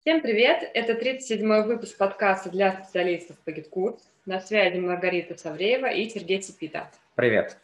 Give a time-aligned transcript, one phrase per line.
[0.00, 0.70] Всем привет!
[0.72, 3.98] Это 37-й выпуск подкаста для специалистов по GitKurs.
[4.24, 6.90] На связи Маргарита Савреева и Сергей Цепита.
[7.16, 7.58] Привет!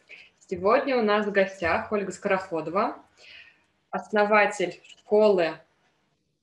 [0.47, 2.99] Сегодня у нас в гостях Ольга Скороходова,
[3.89, 5.55] основатель школы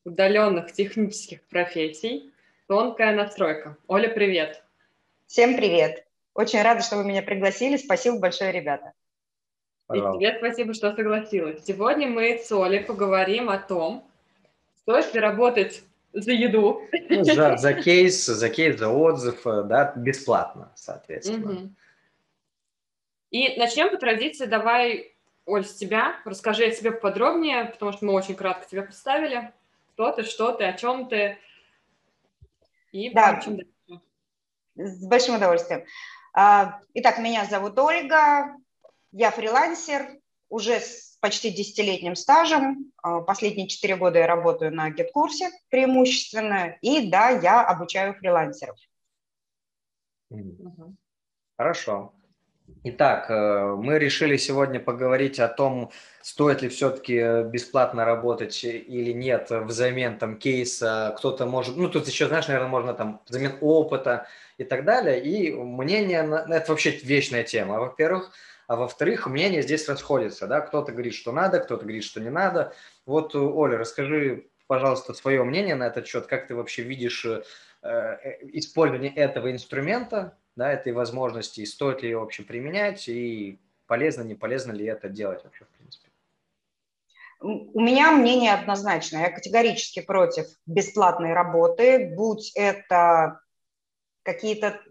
[0.04, 2.32] удаленных технических профессий
[2.68, 3.78] «Тонкая настройка».
[3.86, 4.64] Оля, привет!
[5.28, 6.07] Всем привет!
[6.34, 7.78] Очень рада, что вы меня пригласили.
[7.78, 8.94] Спасибо большое, ребята.
[9.86, 10.18] Пожалуйста.
[10.18, 11.64] И тебе спасибо, что согласилась.
[11.64, 14.10] Сегодня мы с Олей поговорим о том,
[14.84, 16.81] Стоит ли работать за еду?
[17.09, 21.51] Ну, за, за кейс, за кейс, за отзыв, э, да, бесплатно, соответственно.
[21.51, 21.69] Угу.
[23.32, 24.46] И начнем по традиции.
[24.46, 25.15] Давай,
[25.46, 26.15] Оль, с тебя.
[26.25, 29.51] Расскажи о себе подробнее, потому что мы очень кратко тебя представили.
[29.93, 31.38] Кто ты, что ты, о чем ты.
[32.91, 33.41] И да.
[33.41, 33.59] чем
[34.75, 35.86] С большим удовольствием.
[36.33, 38.55] А, итак, меня зовут Ольга,
[39.11, 40.19] я фрилансер,
[40.53, 42.92] уже с почти десятилетним стажем.
[43.02, 46.78] А, последние четыре года я работаю на GetCourse преимущественно.
[46.81, 48.78] И да, я обучаю фрилансеров.
[51.58, 52.14] Хорошо.
[52.83, 59.49] Итак, э, мы решили сегодня поговорить о том, стоит ли все-таки бесплатно работать или нет
[59.49, 64.27] взамен там кейса, кто-то может, ну тут еще, знаешь, наверное, можно там взамен опыта
[64.58, 65.23] и так далее.
[65.23, 67.80] И мнение, это вообще вечная тема.
[67.80, 68.31] Во-первых,
[68.73, 72.73] а во-вторых, мнения здесь расходятся, да, кто-то говорит, что надо, кто-то говорит, что не надо.
[73.05, 77.43] Вот, Оля, расскажи, пожалуйста, свое мнение на этот счет, как ты вообще видишь э,
[77.83, 84.33] э, использование этого инструмента, да, этой возможности, стоит ли ее вообще применять, и полезно, не
[84.33, 86.08] полезно ли это делать вообще, в принципе?
[87.41, 89.27] У меня мнение однозначное.
[89.27, 93.39] Я категорически против бесплатной работы, будь это
[94.23, 94.81] какие-то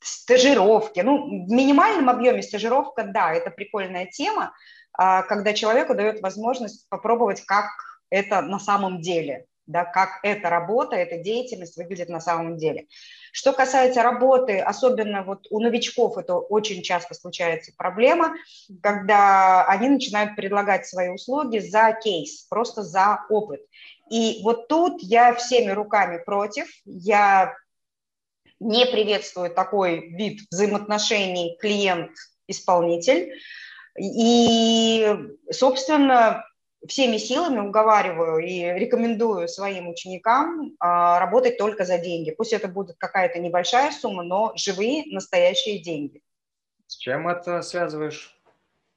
[0.00, 1.00] стажировки.
[1.00, 4.52] Ну, в минимальном объеме стажировка, да, это прикольная тема,
[4.92, 7.66] а, когда человеку дает возможность попробовать, как
[8.10, 12.86] это на самом деле, да, как эта работа, эта деятельность выглядит на самом деле.
[13.32, 18.34] Что касается работы, особенно вот у новичков это очень часто случается проблема,
[18.82, 23.60] когда они начинают предлагать свои услуги за кейс, просто за опыт.
[24.10, 27.54] И вот тут я всеми руками против, я
[28.60, 33.34] не приветствует такой вид взаимоотношений клиент-исполнитель.
[33.98, 35.16] И,
[35.50, 36.44] собственно,
[36.86, 42.30] всеми силами уговариваю и рекомендую своим ученикам а, работать только за деньги.
[42.30, 46.22] Пусть это будет какая-то небольшая сумма, но живые, настоящие деньги.
[46.86, 48.34] С чем это связываешь?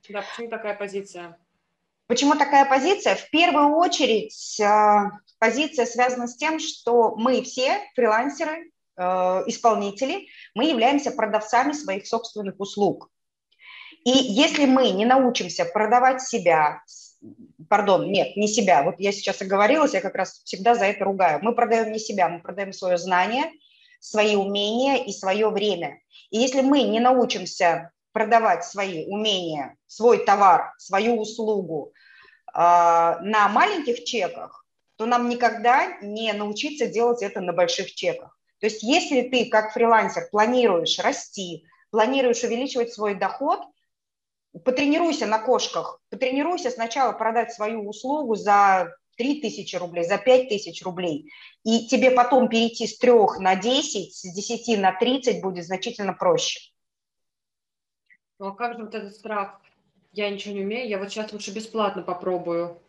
[0.09, 1.37] Да, почему такая позиция?
[2.07, 3.15] Почему такая позиция?
[3.15, 8.70] В первую очередь а, позиция связана с тем, что мы все фрилансеры,
[9.47, 13.09] исполнители, мы являемся продавцами своих собственных услуг.
[14.03, 16.81] И если мы не научимся продавать себя,
[17.69, 21.39] пардон, нет, не себя, вот я сейчас оговорилась, я как раз всегда за это ругаю.
[21.41, 23.45] Мы продаем не себя, мы продаем свое знание,
[23.99, 25.99] свои умения и свое время.
[26.31, 31.93] И если мы не научимся продавать свои умения, свой товар, свою услугу
[32.53, 34.65] э, на маленьких чеках,
[34.97, 38.37] то нам никогда не научиться делать это на больших чеках.
[38.61, 43.59] То есть если ты как фрилансер планируешь расти, планируешь увеличивать свой доход,
[44.63, 50.83] потренируйся на кошках, потренируйся сначала продать свою услугу за 3 тысячи рублей, за 5 тысяч
[50.83, 51.31] рублей,
[51.63, 56.59] и тебе потом перейти с 3 на 10, с 10 на 30 будет значительно проще.
[58.37, 59.59] Ну а как же вот этот страх?
[60.11, 62.79] Я ничего не умею, я вот сейчас лучше бесплатно попробую.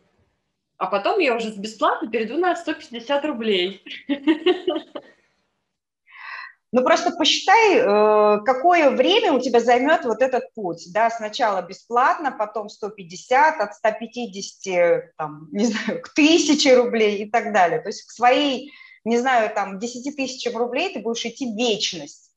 [0.77, 3.83] А потом я уже бесплатно перейду на 150 рублей.
[6.73, 10.91] Ну, просто посчитай, э, какое время у тебя займет вот этот путь.
[10.91, 17.53] Да, сначала бесплатно, потом 150, от 150, там, не знаю, к 1000 рублей и так
[17.53, 17.79] далее.
[17.79, 18.73] То есть к своей,
[19.05, 22.31] не знаю, там, 10 тысячам рублей ты будешь идти вечность.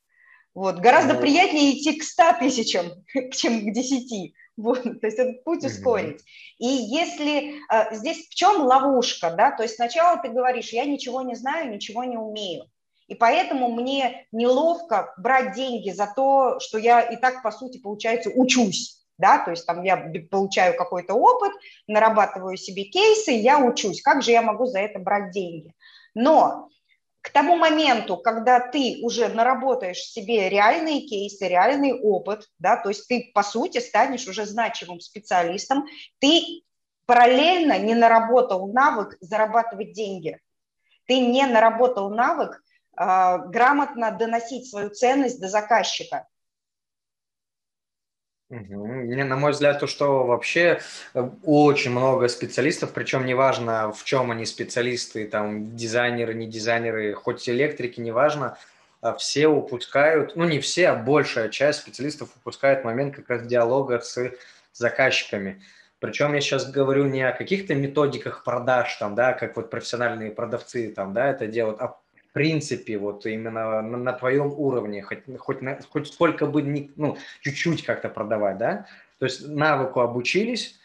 [0.55, 0.81] Вот.
[0.81, 2.91] Гораздо mm приятнее идти к 100 тысячам,
[3.33, 4.35] чем к 10.
[4.59, 6.21] Вот, то есть этот путь ускорить.
[6.59, 11.23] И если э, здесь в чем ловушка, да, то есть сначала ты говоришь, я ничего
[11.23, 12.67] не знаю, ничего не умею.
[13.09, 18.31] И поэтому мне неловко брать деньги за то, что я и так, по сути, получается,
[18.35, 19.03] учусь.
[19.19, 21.53] Да, то есть там я получаю какой-то опыт,
[21.87, 24.03] нарабатываю себе кейсы, я учусь.
[24.03, 25.73] Как же я могу за это брать деньги?
[26.13, 26.69] Но
[27.23, 33.09] к тому моменту, когда ты уже наработаешь себе реальные кейсы, реальный опыт, да, то есть
[33.09, 35.87] ты, по сути, станешь уже значимым специалистом,
[36.19, 36.63] ты
[37.07, 40.39] параллельно не наработал навык зарабатывать деньги.
[41.07, 42.63] Ты не наработал навык
[42.97, 46.27] грамотно доносить свою ценность до заказчика.
[48.49, 49.15] Угу.
[49.25, 50.81] На мой взгляд, то, что вообще
[51.15, 57.49] э, очень много специалистов, причем неважно, в чем они специалисты, там, дизайнеры, не дизайнеры, хоть
[57.49, 58.57] электрики, неважно,
[59.01, 63.99] а все упускают, ну, не все, а большая часть специалистов упускает момент как раз диалога
[63.99, 64.33] с
[64.73, 65.61] заказчиками.
[65.99, 70.93] Причем я сейчас говорю не о каких-то методиках продаж, там, да, как вот профессиональные продавцы
[70.93, 71.99] там, да, это делают, а
[72.37, 77.17] принципе, вот именно на, на твоем уровне, хоть, хоть, на, хоть сколько бы, не, ну,
[77.41, 78.87] чуть-чуть как-то продавать, да?
[79.19, 80.79] То есть навыку обучились,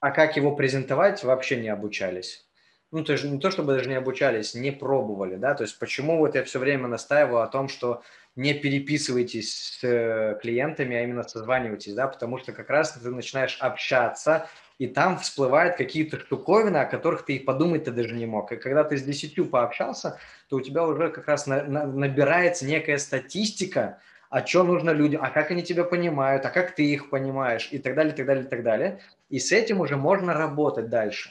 [0.00, 2.46] а как его презентовать, вообще не обучались.
[2.90, 5.54] Ну, то есть не то, чтобы даже не обучались, не пробовали, да?
[5.54, 8.02] То есть почему вот я все время настаиваю о том, что
[8.34, 13.58] не переписывайтесь с э, клиентами, а именно созванивайтесь, да, потому что как раз ты начинаешь
[13.60, 14.48] общаться,
[14.82, 18.50] и там всплывают какие-то штуковины, о которых ты и подумать ты даже не мог.
[18.50, 20.18] И когда ты с десятью пообщался,
[20.48, 25.22] то у тебя уже как раз на, на, набирается некая статистика, о чем нужно людям,
[25.22, 28.26] а как они тебя понимают, а как ты их понимаешь, и так далее, и так
[28.26, 29.00] далее, и так далее.
[29.28, 31.30] И с этим уже можно работать дальше.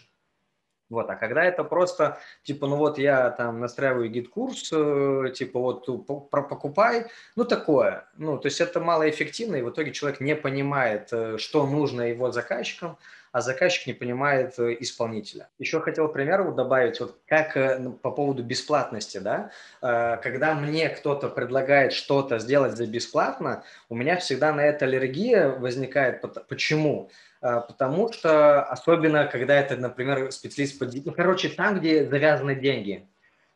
[0.89, 5.85] Вот, а когда это просто, типа, ну вот я там настраиваю GetCourse, э, типа вот
[6.29, 8.05] покупай, ну такое.
[8.17, 12.31] Ну, то есть это малоэффективно, и в итоге человек не понимает, э, что нужно его
[12.31, 12.97] заказчикам,
[13.31, 15.49] а заказчик не понимает э, исполнителя.
[15.59, 19.51] Еще хотел пример вот добавить, вот как ну, по поводу бесплатности, да,
[19.81, 26.21] когда мне кто-то предлагает что-то сделать за бесплатно, у меня всегда на это аллергия возникает.
[26.47, 27.09] Почему?
[27.39, 30.85] Потому что особенно, когда это, например, специалист по...
[30.85, 33.07] Ну, короче, там, где завязаны деньги,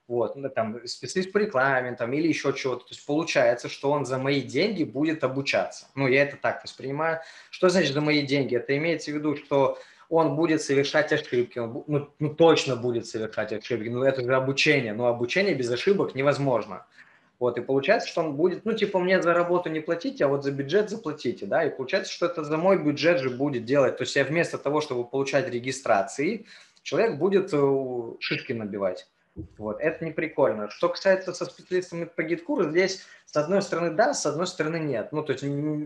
[0.08, 4.06] вот, ну, там, специалист по рекламе, там, или еще чего-то, то есть получается, что он
[4.06, 5.88] за мои деньги будет обучаться.
[5.96, 7.22] Ну, я это так воспринимаю.
[7.50, 8.56] Что значит за мои деньги?
[8.56, 9.80] Это имеется в виду, что
[10.10, 14.94] он будет совершать ошибки, он, ну, ну, точно будет совершать ошибки, ну, это же обучение,
[14.94, 16.86] но обучение без ошибок невозможно.
[17.38, 20.44] Вот, и получается, что он будет, ну, типа, мне за работу не платите, а вот
[20.44, 23.98] за бюджет заплатите, да, и получается, что это за мой бюджет же будет делать.
[23.98, 26.46] То есть я вместо того, чтобы получать регистрации,
[26.82, 29.08] человек будет э, шишки набивать.
[29.58, 30.70] Вот, это не прикольно.
[30.70, 34.78] Что касается со специалистами по GetCourse у, здесь с одной стороны да, с одной стороны
[34.78, 35.12] нет.
[35.12, 35.44] Ну, то есть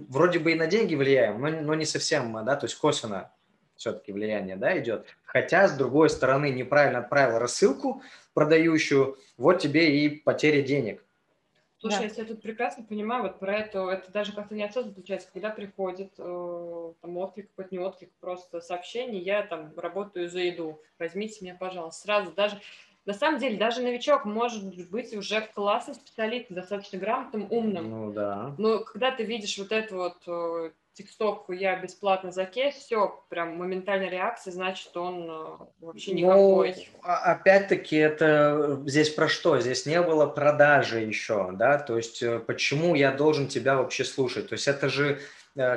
[0.10, 3.32] вроде бы и на деньги влияем, но, но не совсем, да, то есть косвенно
[3.76, 5.08] все-таки влияние, да, идет.
[5.24, 8.04] Хотя, с другой стороны, неправильно отправил рассылку
[8.34, 11.04] продающую, вот тебе и потеря денег.
[11.80, 12.04] Слушай, да.
[12.04, 16.12] если я тут прекрасно понимаю, вот про это, это даже как-то неосознанно получается, когда приходит
[16.18, 21.56] э, там отклик, какой-то не отклик, просто сообщение, я там работаю за еду, возьмите меня,
[21.58, 22.60] пожалуйста, сразу даже
[23.10, 27.90] на самом деле, даже новичок может быть уже классным специалистом, достаточно грамотным, умным.
[27.90, 28.54] Ну да.
[28.60, 33.58] Но когда ты видишь вот эту вот э, тиктоку «я бесплатно за кейс», все, прям
[33.58, 36.88] моментальная реакция, значит, он э, вообще никакой.
[36.94, 39.60] Ну, опять-таки, это здесь про что?
[39.60, 44.50] Здесь не было продажи еще, да, то есть э, почему я должен тебя вообще слушать?
[44.50, 45.20] То есть это же э,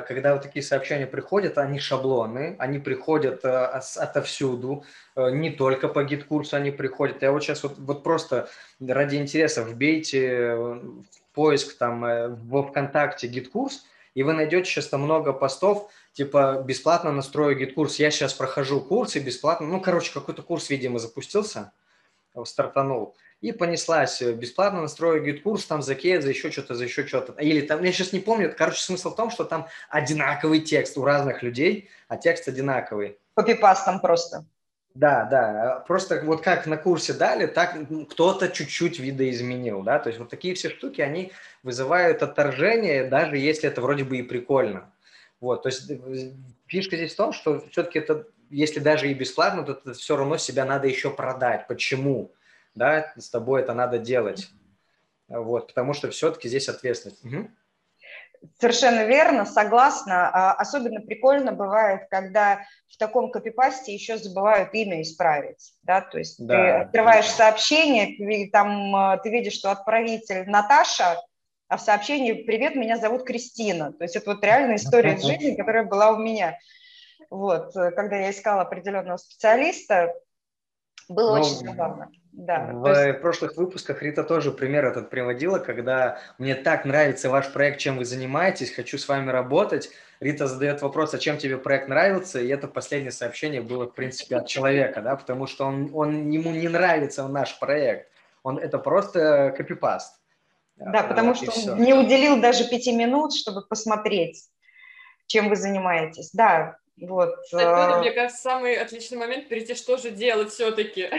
[0.07, 4.85] когда вот такие сообщения приходят, они шаблоны, они приходят отовсюду,
[5.15, 7.21] не только по GetCourse у они приходят.
[7.21, 8.47] Я вот сейчас вот, вот просто
[8.79, 11.03] ради интереса вбейте в
[11.33, 12.01] поиск там
[12.47, 18.11] во ВКонтакте GetCourse, и вы найдете сейчас там много постов, типа бесплатно настрою GetCourse, я
[18.11, 21.73] сейчас прохожу курсы бесплатно, ну, короче, какой-то курс, видимо, запустился,
[22.45, 27.33] стартанул, и понеслась, бесплатно настрою GetCourse, там за кейс, за еще что-то, за еще что-то,
[27.33, 31.03] или там, я сейчас не помню, короче, смысл в том, что там одинаковый текст у
[31.03, 33.17] разных людей, а текст одинаковый.
[33.35, 34.45] Копипастом просто.
[34.95, 37.75] Да, да, просто вот как на курсе дали, так
[38.11, 41.33] кто-то чуть-чуть видоизменил, да, то есть вот такие все штуки, они
[41.63, 44.89] вызывают отторжение, даже если это вроде бы и прикольно.
[45.41, 46.31] Вот, то есть э,
[46.67, 50.37] фишка здесь в том, что все-таки это, если даже и бесплатно, то это все равно
[50.37, 51.67] себя надо еще продать.
[51.67, 52.31] Почему?
[52.75, 54.49] Да, с тобой это надо делать.
[55.27, 57.23] Вот, потому что все-таки здесь ответственность.
[57.23, 57.49] Угу.
[58.59, 60.29] Совершенно верно, согласна.
[60.29, 65.73] А, особенно прикольно бывает, когда в таком копипасте еще забывают имя исправить.
[65.83, 66.01] Да?
[66.01, 67.31] То есть да, ты открываешь да.
[67.31, 71.21] сообщение, там а, ты видишь, что отправитель Наташа,
[71.69, 73.93] а в сообщении «Привет, меня зовут Кристина».
[73.93, 76.59] То есть это вот реальная история из жизни, которая была у меня.
[77.29, 80.13] Вот, когда я искала определенного специалиста,
[81.07, 82.11] было ну, очень забавно.
[82.33, 83.21] Да, в есть...
[83.21, 88.05] прошлых выпусках Рита тоже пример этот приводила, когда мне так нравится ваш проект, чем вы
[88.05, 89.91] занимаетесь, хочу с вами работать.
[90.19, 94.37] Рита задает вопрос, а чем тебе проект нравится, и это последнее сообщение было, в принципе,
[94.37, 98.09] от человека, да, потому что он, он, ему не нравится наш проект,
[98.41, 100.19] он, это просто копипаст.
[100.77, 104.49] Да, потому что он не уделил даже пяти минут, чтобы посмотреть,
[105.27, 106.31] чем вы занимаетесь.
[106.31, 107.33] Да, вот.
[107.51, 111.09] Это, мне кажется, самый отличный момент перейти, что же делать все-таки.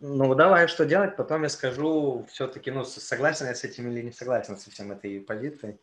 [0.00, 4.12] Ну, давай, что делать, потом я скажу все-таки, ну, согласен я с этим или не
[4.12, 5.78] согласен со всем этой позицией.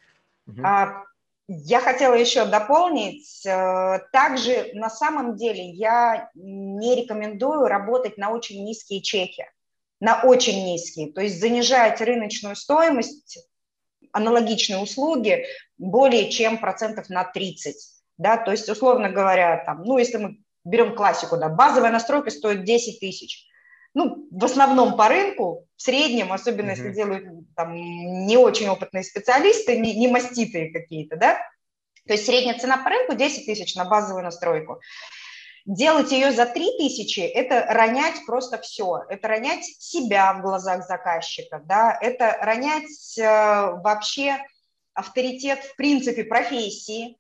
[0.48, 0.62] Угу.
[0.64, 1.06] А,
[1.48, 3.46] Я хотела еще дополнить.
[3.46, 9.46] Э, также на самом деле я не рекомендую работать на очень низкие чеки,
[10.00, 11.14] на очень низкие.
[11.14, 13.48] То есть занижать рыночную стоимость
[14.12, 15.46] аналогичной услуги
[15.78, 17.99] более чем процентов на 30.
[18.20, 18.38] Да?
[18.38, 23.00] То есть, условно говоря, там, ну, если мы берем классику, да, базовая настройка стоит 10
[23.00, 23.48] тысяч.
[23.96, 26.76] Ну, в основном по рынку, в среднем, особенно mm-hmm.
[26.76, 31.40] если делают там не очень опытные специалисты, не, не маститые какие-то, да,
[32.06, 34.80] то есть средняя цена по рынку 10 тысяч на базовую настройку.
[35.66, 39.04] Делать ее за 3 тысячи– это ронять просто все.
[39.10, 44.38] Это ронять себя в глазах заказчика, да, это ронять э, вообще
[44.94, 47.18] авторитет, в принципе, профессии,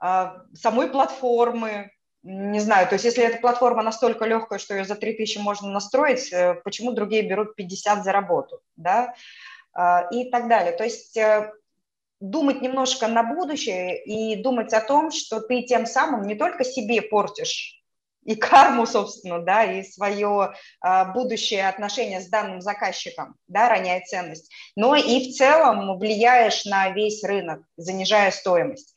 [0.00, 1.92] самой платформы,
[2.22, 6.30] не знаю, то есть если эта платформа настолько легкая, что ее за 3000 можно настроить,
[6.32, 9.14] э, почему другие берут 50 за работу, да,
[9.72, 10.72] а, и так далее.
[10.72, 11.50] То есть э,
[12.20, 17.00] думать немножко на будущее и думать о том, что ты тем самым не только себе
[17.00, 17.80] портишь
[18.24, 24.52] и карму, собственно, да, и свое а, будущее отношение с данным заказчиком, да, роняя ценность,
[24.76, 28.94] но и в целом влияешь на весь рынок, занижая стоимость.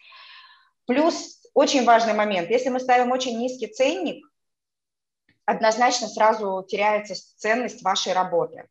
[0.86, 2.50] Плюс очень важный момент.
[2.50, 4.26] Если мы ставим очень низкий ценник,
[5.46, 8.68] однозначно сразу теряется ценность вашей работы.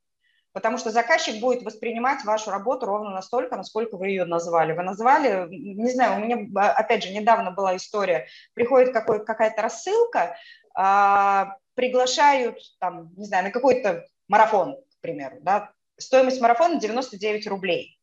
[0.53, 4.75] Потому что заказчик будет воспринимать вашу работу ровно настолько, насколько вы ее назвали.
[4.75, 10.37] Вы назвали, не знаю, у меня, опять же, недавно была история, приходит какая-то рассылка,
[10.75, 17.99] а, приглашают, там, не знаю, на какой-то марафон, к примеру, да, стоимость марафона 99 рублей.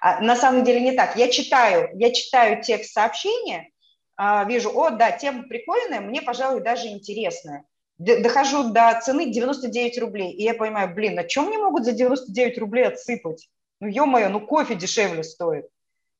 [0.00, 1.16] А на самом деле не так.
[1.16, 3.70] Я читаю, я читаю текст сообщения,
[4.16, 7.64] а, вижу, о, да, тема прикольная, мне, пожалуй, даже интересная.
[7.98, 12.58] Дохожу до цены 99 рублей, и я понимаю, блин, на чем мне могут за 99
[12.58, 13.48] рублей отсыпать?
[13.80, 15.66] Ну, ё-моё, ну кофе дешевле стоит.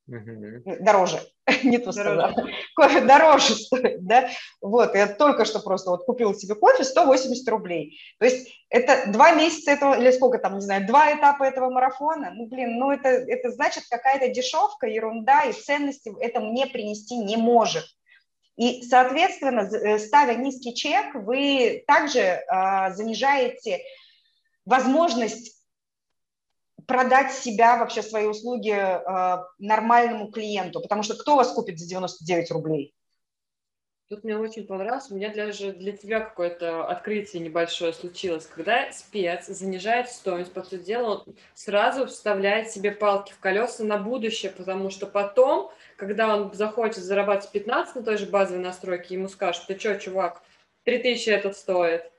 [0.09, 0.77] Угу.
[0.81, 1.21] Дороже,
[1.65, 2.35] не то сказала.
[2.75, 4.31] Кофе дороже стоит, да?
[4.63, 8.01] Вот, я только что просто вот купила себе кофе 180 рублей.
[8.19, 12.31] То есть это два месяца этого, или сколько там, не знаю, два этапа этого марафона.
[12.35, 17.37] Ну, блин, ну это, это значит какая-то дешевка, ерунда, и ценности это мне принести не
[17.37, 17.85] может.
[18.57, 22.43] И, соответственно, э, ставя низкий чек, вы также э,
[22.93, 23.83] занижаете
[24.65, 25.58] возможность
[26.89, 32.51] продать себя, вообще свои услуги э, нормальному клиенту, потому что кто вас купит за 99
[32.51, 32.95] рублей?
[34.09, 39.49] Тут мне очень понравилось, у меня даже для тебя какое-то открытие небольшое случилось, когда спец
[39.49, 44.89] занижает стоимость, по сути дела, он сразу вставляет себе палки в колеса на будущее, потому
[44.89, 49.79] что потом, когда он захочет зарабатывать 15 на той же базовой настройке, ему скажут, ты
[49.79, 50.41] что, чувак,
[50.85, 52.11] 3000 это стоит,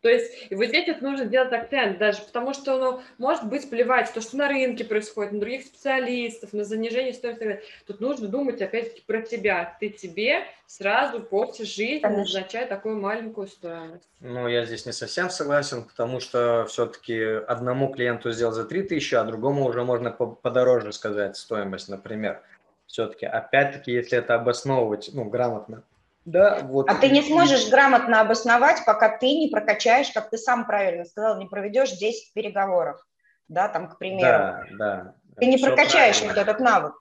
[0.00, 3.68] то есть, и вот здесь это нужно делать акцент даже, потому что, ну, может быть,
[3.68, 7.60] плевать то, что на рынке происходит, на других специалистов, на занижение стоимости.
[7.86, 9.76] Тут нужно думать, опять-таки, про тебя.
[9.80, 14.08] Ты тебе сразу портишь жизнь, назначая такую маленькую стоимость.
[14.20, 19.24] Ну, я здесь не совсем согласен, потому что все-таки одному клиенту сделать за 3000, а
[19.24, 22.40] другому уже можно подороже сказать стоимость, например.
[22.86, 25.82] Все-таки, опять-таки, если это обосновывать, ну, грамотно.
[26.28, 26.90] Да, вот.
[26.90, 31.38] А ты не сможешь грамотно обосновать, пока ты не прокачаешь, как ты сам правильно сказал,
[31.38, 33.00] не проведешь 10 переговоров,
[33.48, 34.22] да, там, к примеру.
[34.22, 35.14] Да, да.
[35.38, 36.42] Ты не прокачаешь правильно.
[36.42, 36.94] вот этот навык.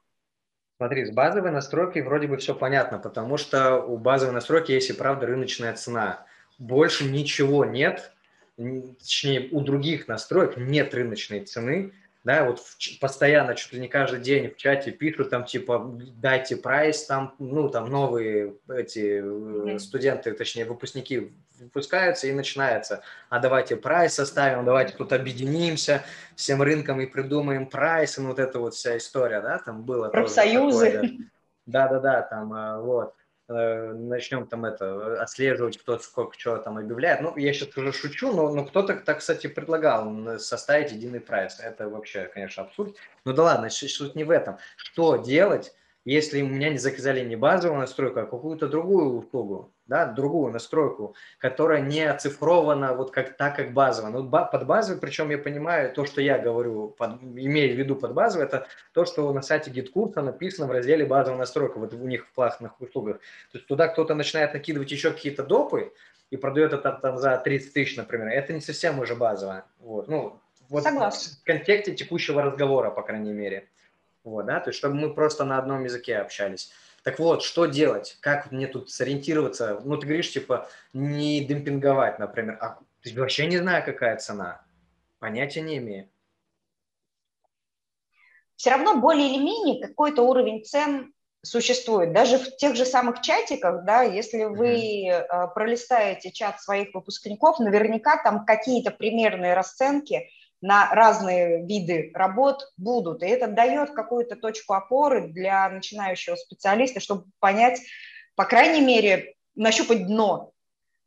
[0.78, 4.94] Смотри, с базовой настройкой вроде бы все понятно, потому что у базовой настройки есть и
[4.94, 6.26] правда рыночная цена.
[6.58, 8.14] Больше ничего нет,
[8.56, 11.92] точнее, у других настроек нет рыночной цены,
[12.28, 16.58] да, вот в, постоянно, чуть ли не каждый день в чате пишут там, типа, дайте
[16.58, 19.80] прайс, там, ну, там новые эти mm-hmm.
[19.80, 26.04] студенты, точнее, выпускники выпускаются и начинается, а давайте прайс составим, давайте тут объединимся
[26.36, 30.10] всем рынком и придумаем прайс, и вот эта вот вся история, да, там было.
[30.10, 31.20] Профсоюзы.
[31.66, 33.14] Да-да-да, там, а, вот.
[33.50, 37.22] Э, начнем там это отслеживать, кто сколько чего там объявляет.
[37.22, 41.60] Ну, я сейчас уже шучу, но, но кто-то так, кстати, предлагал составить единый прайс.
[41.60, 42.98] Это вообще, конечно, абсурд.
[43.24, 44.58] Ну да ладно, суть не в этом.
[44.76, 45.74] Что делать,
[46.12, 51.16] если у меня не заказали не базовую настройку, а какую-то другую услугу, да, другую настройку,
[51.38, 54.12] которая не оцифрована вот как так, как базовая.
[54.12, 58.14] Ну, под базовой, причем я понимаю, то, что я говорю, под, имею в виду под
[58.14, 62.26] базовой, это то, что на сайте GitKursa написано в разделе базовая настройка, вот у них
[62.26, 63.18] в платных услугах.
[63.52, 65.92] То есть туда кто-то начинает накидывать еще какие-то допы
[66.30, 68.30] и продает это там за 30 тысяч, например.
[68.30, 69.66] Это не совсем уже базовое.
[69.80, 70.08] Вот.
[70.08, 71.38] Ну, вот Согласна.
[71.42, 73.68] в контексте текущего разговора, по крайней мере.
[74.28, 76.74] Вот, да, то есть чтобы мы просто на одном языке общались.
[77.04, 78.18] Так вот, что делать?
[78.20, 79.80] Как мне тут сориентироваться?
[79.86, 82.58] Ну, ты говоришь, типа, не демпинговать, например.
[82.60, 84.62] А ты вообще не знаю, какая цена.
[85.20, 86.10] Понятия не имею.
[88.58, 92.12] Все равно более или менее какой-то уровень цен существует.
[92.12, 98.22] Даже в тех же самых чатиках, да, если вы э, пролистаете чат своих выпускников, наверняка
[98.22, 100.30] там какие-то примерные расценки
[100.62, 103.24] на разные виды работ будут.
[103.24, 107.82] И это дает какую-то точку опоры для начинающего специалиста, чтобы понять,
[108.36, 110.52] по крайней мере, нащупать дно,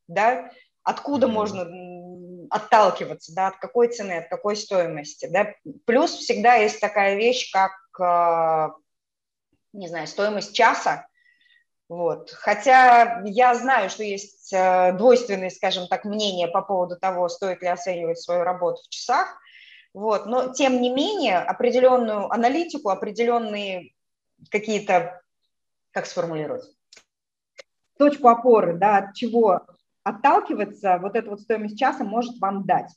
[0.09, 0.51] да,
[0.83, 1.31] откуда mm-hmm.
[1.31, 5.55] можно отталкиваться, да, от какой цены, от какой стоимости, да.
[5.85, 8.73] Плюс всегда есть такая вещь, как, э,
[9.73, 11.07] не знаю, стоимость часа,
[11.91, 12.31] вот.
[12.31, 17.67] Хотя я знаю, что есть э, двойственные, скажем так, мнения по поводу того, стоит ли
[17.67, 19.37] оценивать свою работу в часах,
[19.93, 20.25] вот.
[20.27, 23.91] но тем не менее определенную аналитику, определенные
[24.51, 25.21] какие-то,
[25.91, 26.63] как сформулировать,
[27.99, 29.63] точку опоры, да, от чего
[30.05, 32.93] отталкиваться, вот эта вот стоимость часа может вам дать.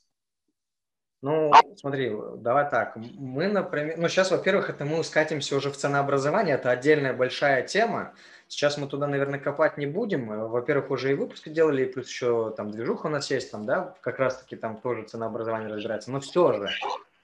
[1.20, 2.94] Ну, смотри, давай так.
[2.96, 8.14] Мы, например, ну сейчас, во-первых, это мы скатимся уже в ценообразование, это отдельная большая тема.
[8.48, 10.26] Сейчас мы туда, наверное, копать не будем.
[10.48, 13.94] Во-первых, уже и выпуски делали, и плюс еще там движуха у нас есть, там, да,
[14.00, 16.10] как раз-таки там тоже ценообразование разбирается.
[16.10, 16.70] Но все же,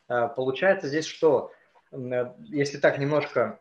[0.09, 1.53] э, получается здесь что?
[1.93, 3.61] Э, если так немножко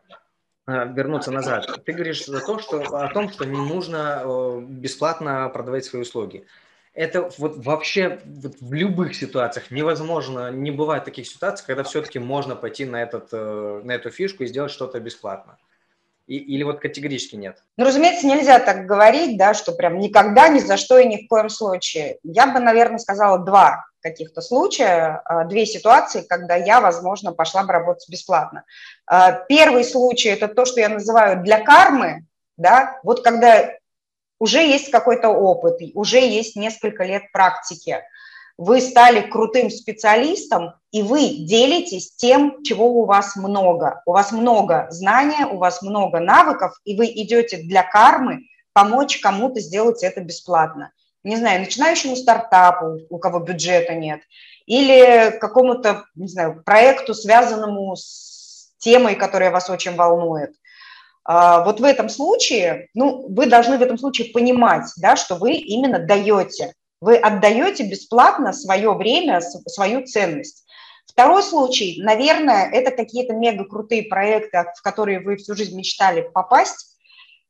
[0.66, 1.66] э, вернуться назад.
[1.84, 6.46] Ты говоришь за то, что, о том, что не нужно бесплатно продавать свои услуги
[6.92, 12.56] это вот вообще вот в любых ситуациях невозможно, не бывает таких ситуаций, когда все-таки можно
[12.56, 15.56] пойти на, этот, на эту фишку и сделать что-то бесплатно.
[16.30, 17.60] И, или вот категорически нет?
[17.76, 21.28] Ну, разумеется, нельзя так говорить, да, что прям никогда, ни за что и ни в
[21.28, 22.18] коем случае.
[22.22, 27.72] Я бы, наверное, сказала два каких-то случая, э, две ситуации, когда я, возможно, пошла бы
[27.72, 28.62] работать бесплатно.
[29.10, 33.72] Э, первый случай– это то, что я называю для кармы, да, вот когда
[34.38, 38.04] уже есть какой-то опыт, уже есть несколько лет практики.
[38.60, 44.02] Вы стали крутым специалистом, и вы делитесь тем, чего у вас много.
[44.04, 48.40] У вас много знания, у вас много навыков, и вы идете для кармы
[48.74, 50.92] помочь кому-то сделать это бесплатно.
[51.24, 54.20] Не знаю, начинающему стартапу, у кого бюджета нет,
[54.66, 60.50] или какому-то, не знаю, проекту, связанному с темой, которая вас очень волнует.
[61.24, 65.52] А, вот в этом случае, ну, вы должны в этом случае понимать, да, что вы
[65.52, 70.64] именно даете, вы отдаете бесплатно свое время, свою ценность.
[71.06, 76.96] Второй случай, наверное, это какие-то мега крутые проекты, в которые вы всю жизнь мечтали попасть.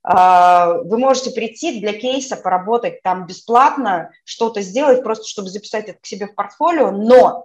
[0.03, 5.99] А, вы можете прийти для кейса, поработать там бесплатно, что-то сделать, просто чтобы записать это
[6.01, 7.45] к себе в портфолио, но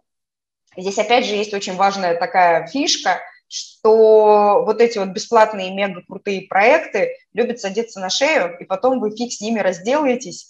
[0.78, 6.44] здесь опять же есть очень важная такая фишка– что вот эти вот бесплатные мега крутые
[6.44, 10.50] проекты любят садиться на шею, и потом вы фиг с ними разделаетесь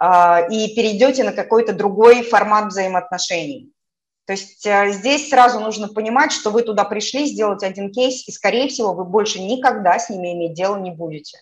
[0.00, 3.72] и перейдете на какой-то другой формат взаимоотношений.
[4.26, 8.32] То есть а, здесь сразу нужно понимать, что вы туда пришли сделать один кейс, и,
[8.32, 11.38] скорее всего, вы больше никогда с ними иметь дело не будете.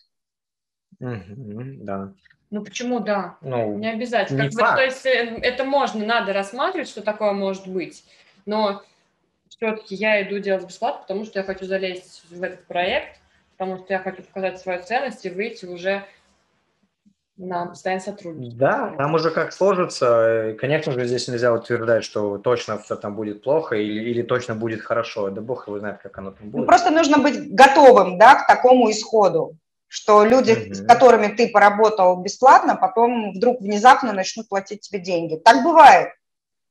[0.99, 2.13] да.
[2.51, 3.39] Ну почему да?
[3.41, 4.43] Ну, не обязательно.
[4.43, 8.05] Не как бы, то есть э, это можно, надо рассматривать, что такое может быть,
[8.45, 8.83] но
[9.49, 13.21] все-таки я иду делать бесплатно, потому что я хочу залезть в этот проект,
[13.57, 16.05] потому что я хочу показать свою ценность и выйти уже
[17.37, 18.59] на постоянное сотрудничество.
[18.59, 20.55] Да, там уже как сложится.
[20.61, 24.83] Конечно же, здесь нельзя утверждать, что точно все там будет плохо или, или точно будет
[24.83, 25.31] хорошо.
[25.31, 26.61] Да бог его знает, как оно там будет.
[26.61, 29.57] Ну, просто нужно быть готовым да, к такому исходу,
[29.89, 30.75] что люди, mm-hmm.
[30.75, 35.37] с которыми ты поработал бесплатно, потом вдруг внезапно начнут платить тебе деньги.
[35.37, 36.11] Так бывает.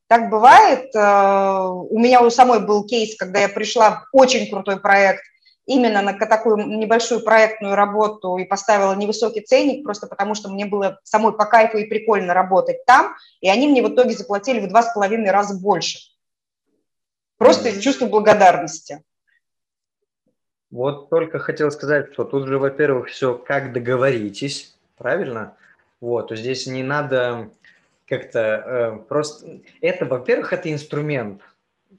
[0.06, 0.94] Так бывает.
[0.94, 5.22] Э, у меня у самой был кейс, когда я пришла в очень крутой проект,
[5.66, 10.98] именно на такую небольшую проектную работу и поставила невысокий ценник, просто потому что мне было
[11.04, 14.82] самой по кайфу и прикольно работать там, и они мне в итоге заплатили в два
[14.82, 15.98] с половиной раза больше.
[17.38, 19.02] Просто из чувства благодарности.
[20.70, 25.54] Вот только хотел сказать, что тут же, во-первых, все как договоритесь, правильно?
[26.00, 27.50] Вот, здесь не надо
[28.06, 29.60] как-то э, просто...
[29.80, 31.42] Это, во-первых, это инструмент.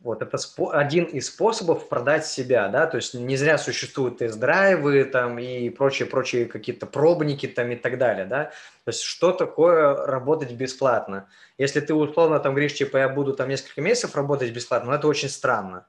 [0.01, 0.38] Вот это
[0.71, 6.45] один из способов продать себя, да, то есть не зря существуют тест-драйвы там и прочие-прочие
[6.45, 8.45] какие-то пробники там и так далее, да,
[8.86, 11.29] то есть что такое работать бесплатно?
[11.58, 15.08] Если ты условно там говоришь, типа, я буду там несколько месяцев работать бесплатно, ну, это
[15.08, 15.86] очень странно.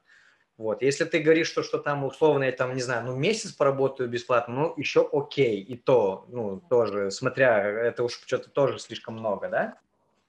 [0.57, 0.81] Вот.
[0.81, 4.53] Если ты говоришь, что, что там условно, я там, не знаю, ну, месяц поработаю бесплатно,
[4.53, 9.77] ну, еще окей, и то, ну, тоже, смотря, это уж что-то тоже слишком много, да?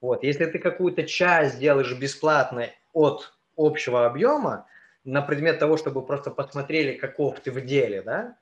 [0.00, 0.24] Вот.
[0.24, 4.66] Если ты какую-то часть делаешь бесплатно от общего объема,
[5.04, 8.36] на предмет того, чтобы просто посмотрели, каков ты в деле, да,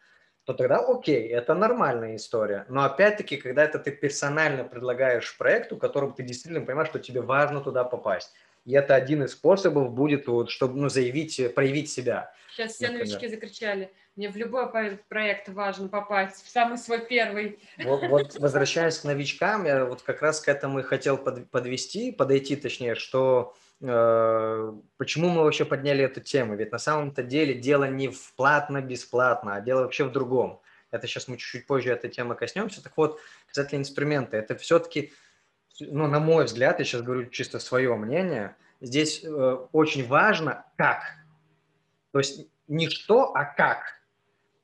[0.44, 2.66] то тогда окей, это нормальная история.
[2.68, 7.60] Но опять-таки, когда это ты персонально предлагаешь проекту, которым ты действительно понимаешь, что тебе важно
[7.60, 8.32] туда попасть.
[8.66, 12.32] И это один из способов будет, вот, чтобы ну, заявить, проявить себя.
[12.50, 13.06] Сейчас все например.
[13.06, 13.92] новички закричали.
[14.16, 14.70] Мне в любой
[15.08, 17.58] проект важно попасть, в самый свой первый.
[17.82, 22.12] Вот, вот возвращаясь к новичкам, я вот как раз к этому и хотел под, подвести,
[22.12, 26.56] подойти точнее, что почему мы вообще подняли эту тему?
[26.56, 30.60] Ведь на самом-то деле дело не в платно-бесплатно, а дело вообще в другом.
[30.90, 32.82] Это сейчас мы чуть-чуть позже этой темы коснемся.
[32.82, 35.12] Так вот, касательно инструмента, это все-таки,
[35.80, 39.28] ну, на мой взгляд, я сейчас говорю чисто свое мнение, здесь э,
[39.72, 41.02] очень важно как.
[42.12, 44.00] То есть не что, а как.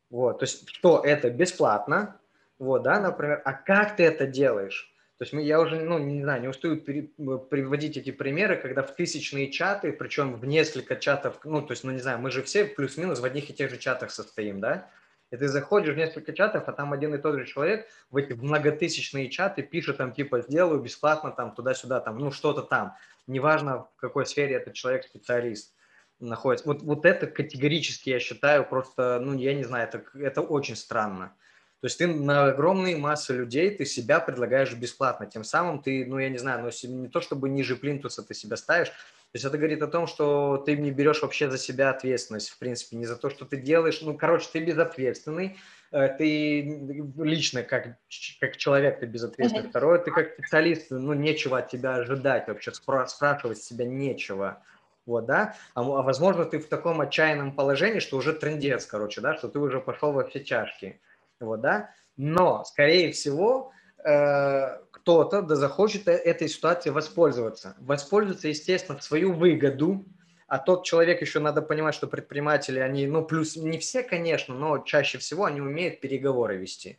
[0.09, 2.21] Вот, то есть что это бесплатно,
[2.59, 4.93] вот, да, например, а как ты это делаешь?
[5.21, 7.03] То есть мы, я уже, ну, не знаю, не устаю пере,
[7.51, 11.91] приводить эти примеры, когда в тысячные чаты, причем в несколько чатов, ну, то есть, ну,
[11.91, 14.89] не знаю, мы же все плюс-минус в одних и тех же чатах состоим, да?
[15.31, 18.33] И ты заходишь в несколько чатов, а там один и тот же человек в эти
[18.33, 22.97] многотысячные чаты пишет там типа сделаю бесплатно там туда-сюда, там, ну, что-то там.
[23.27, 25.75] Неважно, в какой сфере этот человек специалист
[26.19, 26.67] находится.
[26.67, 31.35] Вот, вот это категорически, я считаю, просто, ну, я не знаю, это, это очень странно.
[31.81, 35.27] То есть ты на огромные массы людей, ты себя предлагаешь бесплатно.
[35.27, 38.57] Тем самым ты, ну, я не знаю, ну, не то чтобы ниже плинтуса ты себя
[38.57, 42.51] ставишь, то есть это говорит о том, что ты не берешь вообще за себя ответственность,
[42.51, 44.01] в принципе, не за то, что ты делаешь.
[44.03, 45.57] Ну, короче, ты безответственный,
[45.93, 47.97] э, ты лично как,
[48.41, 49.69] как человек ты безответственный.
[49.69, 54.61] Второе, ты как специалист, ну, нечего от тебя ожидать вообще, спрашивать себя нечего
[55.07, 59.35] вот, да, а, а возможно ты в таком отчаянном положении, что уже трендец, короче, да,
[59.37, 61.01] что ты уже пошел во все чашки,
[61.41, 63.73] вот, да, но, скорее всего,
[64.05, 70.05] э, кто-то да захочет э, этой ситуации воспользоваться, воспользоваться, естественно, в свою выгоду,
[70.47, 74.79] а тот человек еще надо понимать, что предприниматели, они, ну, плюс не все, конечно, но
[74.79, 76.99] чаще всего они умеют переговоры вести.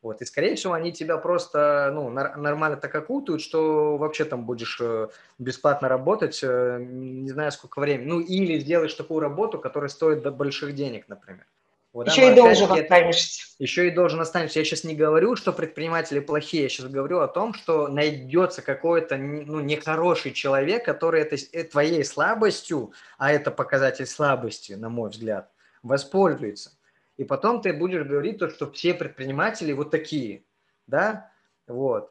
[0.00, 4.78] Вот, и, скорее всего, они тебя просто ну, нормально так окутают, что вообще там будешь
[4.80, 8.06] э, бесплатно работать, не знаю сколько времени.
[8.06, 11.46] Ну, или сделаешь такую работу, которая стоит до больших денег, например.
[11.94, 13.44] Вот, еще и должен останешься.
[13.58, 14.58] Еще и должен останешься.
[14.58, 19.16] Я сейчас не говорю, что предприниматели плохие, я сейчас говорю о том, что найдется какой-то
[19.16, 25.50] ну, нехороший человек, который это, э, твоей слабостью, а это показатель слабости, на мой взгляд,
[25.82, 26.72] воспользуется
[27.16, 30.44] и потом ты будешь говорить то, что все предприниматели вот такие,
[30.86, 31.30] да,
[31.66, 32.10] вот.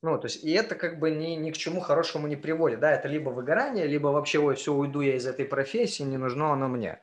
[0.00, 2.92] Ну, то есть, и это как бы ни, ни к чему хорошему не приводит, да,
[2.92, 6.68] это либо выгорание, либо вообще, ой, все, уйду я из этой профессии, не нужно оно
[6.68, 7.00] мне.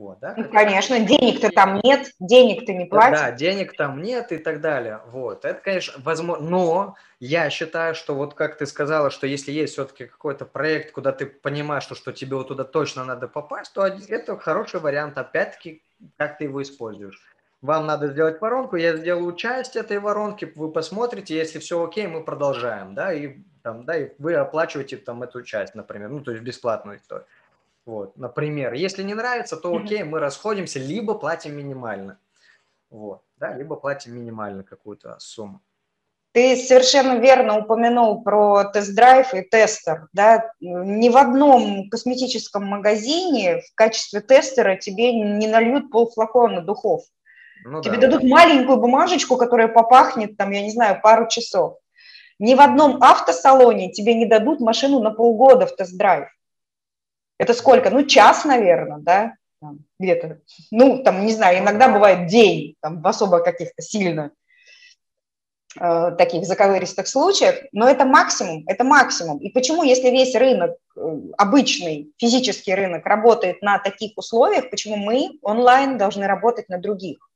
[0.00, 0.32] Вот, да?
[0.34, 3.20] Ну, конечно, денег-то там нет, денег-то не платят.
[3.20, 5.02] Да, денег там нет и так далее.
[5.08, 9.74] Вот, это, конечно, возможно, но я считаю, что вот как ты сказала, что если есть
[9.74, 13.84] все-таки какой-то проект, куда ты понимаешь, что, что тебе вот туда точно надо попасть, то
[13.84, 15.82] это хороший вариант, опять-таки,
[16.16, 17.20] как ты его используешь.
[17.60, 22.24] Вам надо сделать воронку, я сделаю часть этой воронки, вы посмотрите, если все окей, мы
[22.24, 26.42] продолжаем, да, и, там, да, и вы оплачиваете там эту часть, например, ну, то есть
[26.42, 27.26] бесплатную историю.
[27.90, 32.20] Вот, например, если не нравится, то окей, мы расходимся, либо платим минимально.
[32.88, 35.60] Вот, да, либо платим минимально какую-то сумму.
[36.32, 40.06] Ты совершенно верно упомянул про тест-драйв и тестер.
[40.12, 40.52] Да?
[40.60, 47.02] Ни в одном косметическом магазине в качестве тестера тебе не нальют полфлакона духов.
[47.64, 48.02] Ну, тебе да.
[48.02, 51.78] дадут маленькую бумажечку, которая попахнет, там, я не знаю, пару часов.
[52.38, 56.28] Ни в одном автосалоне тебе не дадут машину на полгода в тест-драйв.
[57.40, 57.88] Это сколько?
[57.88, 59.32] Ну, час, наверное, да?
[59.98, 60.40] Где-то.
[60.70, 64.32] Ну, там, не знаю, иногда бывает день, там, в особо каких-то сильно
[65.80, 69.38] э, таких заковыристых случаях, но это максимум, это максимум.
[69.38, 71.00] И почему, если весь рынок, э,
[71.38, 77.29] обычный физический рынок работает на таких условиях, почему мы онлайн должны работать на других?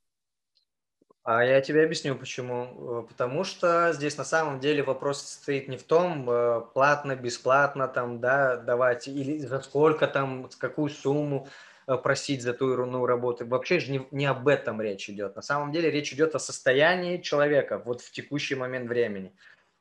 [1.24, 2.68] А я тебе объясню почему.
[3.00, 7.88] Э, потому что здесь на самом деле вопрос стоит не в том, э, платно, бесплатно
[7.88, 11.48] там, да, давать, или за сколько там, какую сумму
[11.87, 13.46] э, просить за ту или иную работу.
[13.46, 15.34] Вообще же не, не об этом речь идет.
[15.34, 19.32] На самом деле речь идет о состоянии человека вот в текущий момент времени.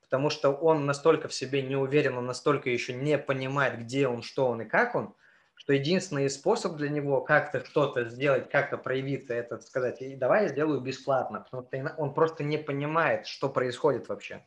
[0.01, 4.21] Потому что он настолько в себе не уверен, он настолько еще не понимает, где он,
[4.21, 5.13] что он и как он,
[5.55, 10.81] что единственный способ для него как-то что-то сделать, как-то проявиться, это сказать, давай я сделаю
[10.81, 14.45] бесплатно, потому что он просто не понимает, что происходит вообще.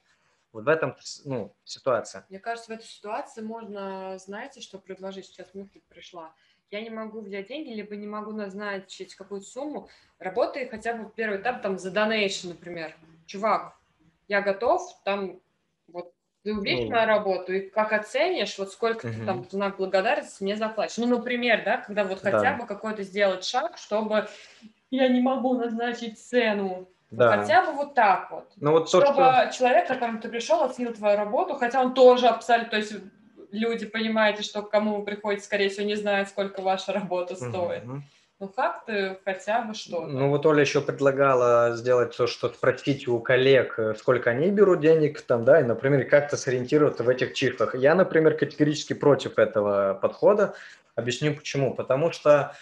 [0.52, 2.24] Вот в этом ну, ситуация.
[2.30, 5.26] Мне кажется, в этой ситуации можно, знаете, что предложить?
[5.26, 6.34] Сейчас мысль пришла.
[6.70, 9.88] Я не могу взять деньги, либо не могу назначить какую-то сумму.
[10.18, 12.96] Работай хотя бы первый этап там за donation, например.
[13.26, 13.76] Чувак,
[14.28, 15.40] я готов там
[16.46, 19.14] ты убедишь ну, на работу, и как оценишь, вот сколько угу.
[19.14, 20.96] ты там знак благодарности мне заплатишь.
[20.96, 22.30] Ну, например, да, когда вот да.
[22.30, 24.28] хотя бы какой-то сделать шаг, чтобы
[24.92, 26.86] я не могу назначить цену.
[27.10, 27.36] Да.
[27.36, 28.48] Хотя бы вот так вот.
[28.60, 29.58] Ну, вот чтобы то, что...
[29.58, 32.94] человек, к которому ты пришел, оценил твою работу, хотя он тоже абсолютно, то есть
[33.50, 37.82] люди понимаете, что к кому вы приходите, скорее всего, не знают, сколько ваша работа стоит.
[37.82, 38.02] Угу.
[38.38, 40.08] Ну, факты хотя бы что-то.
[40.08, 44.80] Ну, вот Оля еще предлагала сделать то, что спросить у коллег, э, сколько они берут
[44.80, 47.74] денег, там, да, и, например, как-то сориентироваться в этих числах.
[47.74, 50.54] Я, например, категорически против этого подхода.
[50.96, 51.72] Объясню почему.
[51.72, 52.54] Потому что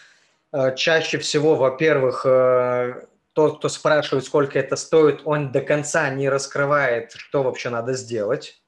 [0.53, 6.29] э, чаще всего, во-первых, э, тот, кто спрашивает, сколько это стоит, он до конца не
[6.29, 8.63] раскрывает, что вообще надо сделать.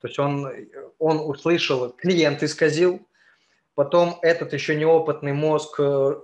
[0.00, 0.50] То есть он,
[0.98, 3.06] он услышал, клиент исказил,
[3.74, 6.14] потом этот еще неопытный мозг э,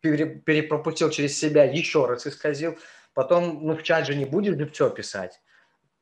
[0.00, 2.78] перепропустил через себя, еще раз исказил,
[3.14, 5.40] потом, ну, в чат же не будешь же все писать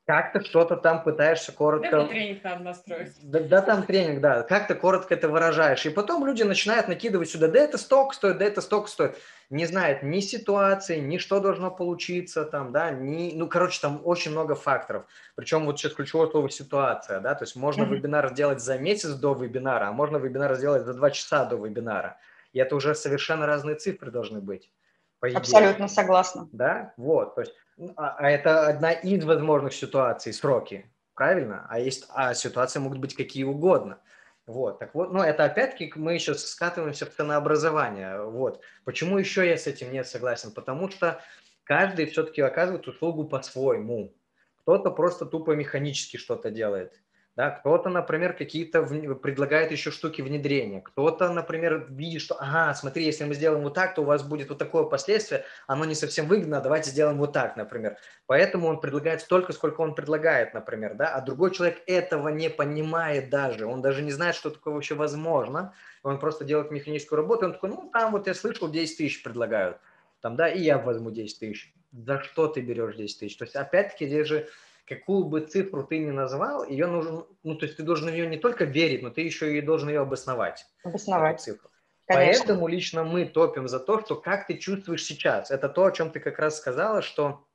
[0.06, 1.90] как-то что-то там пытаешься коротко...
[1.90, 3.12] Да, тренинг надо настроить.
[3.22, 4.42] Да, да, там тренинг, да.
[4.42, 5.86] Как-то коротко это выражаешь.
[5.86, 9.16] И потом люди начинают накидывать сюда, да это столько стоит, да это столько стоит.
[9.48, 13.32] Не знают ни ситуации, ни что должно получиться там, да, ни...
[13.34, 15.06] Ну, короче, там очень много факторов.
[15.36, 17.94] Причем вот сейчас ключевое слово ситуация, да, то есть можно mm-hmm.
[17.94, 22.18] вебинар сделать за месяц до вебинара, а можно вебинар сделать за два часа до вебинара.
[22.54, 24.72] И это уже совершенно разные цифры должны быть.
[25.20, 26.48] Абсолютно согласна.
[26.52, 27.54] Да, вот, то есть
[27.96, 31.66] а, а это одна из возможных ситуаций, сроки, правильно?
[31.68, 33.98] А есть, а ситуации могут быть какие угодно.
[34.46, 38.22] Вот, так вот, ну, это опять-таки мы еще скатываемся в ценообразование.
[38.22, 38.60] Вот.
[38.84, 40.52] Почему еще я с этим не согласен?
[40.52, 41.20] Потому что
[41.64, 44.14] каждый все-таки оказывает услугу по-своему.
[44.60, 47.00] Кто-то просто тупо механически что-то делает.
[47.36, 49.14] Да, кто-то, например, какие-то в...
[49.16, 50.80] предлагает еще штуки внедрения.
[50.80, 54.50] Кто-то, например, видит, что, ага, смотри, если мы сделаем вот так, то у вас будет
[54.50, 57.96] вот такое последствие, оно не совсем выгодно, давайте сделаем вот так, например.
[58.26, 63.30] Поэтому он предлагает столько, сколько он предлагает, например, да, а другой человек этого не понимает
[63.30, 67.54] даже, он даже не знает, что такое вообще возможно, он просто делает механическую работу, он
[67.54, 69.78] такой, ну, там вот я слышал, 10 тысяч предлагают,
[70.20, 71.74] там, да, и я возьму 10 тысяч.
[71.92, 73.36] За что ты берешь 10 тысяч?
[73.36, 74.48] То есть, опять-таки, здесь же
[74.86, 78.38] какую бы цифру ты ни назвал, ее нужно, ну, то есть ты должен ее не
[78.38, 80.66] только верить, но ты еще и должен ее обосновать.
[80.82, 81.40] Обосновать.
[81.40, 81.70] цифру.
[82.06, 82.44] Конечно.
[82.44, 85.50] Поэтому лично мы топим за то, что как ты чувствуешь сейчас.
[85.50, 87.46] Это то, о чем ты как раз сказала, что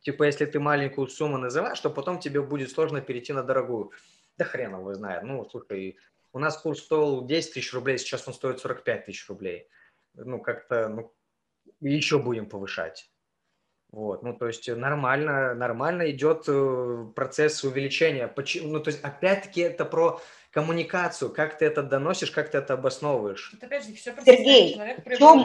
[0.00, 3.92] типа если ты маленькую сумму называешь, то потом тебе будет сложно перейти на дорогую.
[4.36, 5.22] Да хрен его знает.
[5.22, 5.96] Ну, слушай,
[6.32, 9.66] у нас курс стоил 10 тысяч рублей, сейчас он стоит 45 тысяч рублей.
[10.12, 11.14] Ну, как-то, ну,
[11.80, 13.10] еще будем повышать.
[13.92, 18.28] Вот, ну, то есть нормально, нормально идет э, процесс увеличения.
[18.28, 18.68] Почему?
[18.68, 20.20] Ну, то есть, опять-таки, это про
[20.50, 23.52] коммуникацию, как ты это доносишь, как ты это обосновываешь.
[23.54, 25.44] Это, опять же, все Сергей, человек в чем,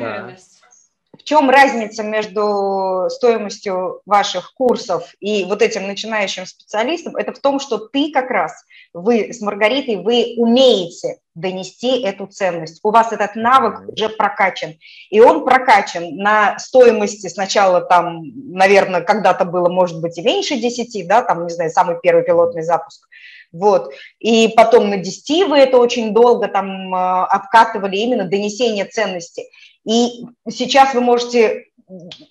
[1.13, 7.15] в чем разница между стоимостью ваших курсов и вот этим начинающим специалистом?
[7.17, 12.79] Это в том, что ты как раз, вы с Маргаритой, вы умеете донести эту ценность.
[12.83, 14.75] У вас этот навык уже прокачан.
[15.09, 18.21] И он прокачан на стоимости сначала там,
[18.53, 22.63] наверное, когда-то было, может быть, и меньше 10, да, там, не знаю, самый первый пилотный
[22.63, 23.07] запуск.
[23.51, 23.93] Вот.
[24.19, 29.43] И потом на 10 вы это очень долго там а, обкатывали именно донесение ценности.
[29.85, 31.65] И сейчас вы можете